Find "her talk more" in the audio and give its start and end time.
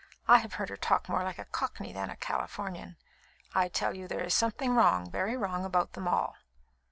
0.69-1.23